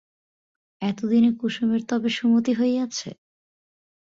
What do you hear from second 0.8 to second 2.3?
এতদিনে কুসুমের তবে